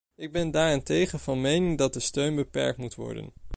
[0.15, 3.33] Ik ben daarentegen van mening dat de steun beperkt moet worden.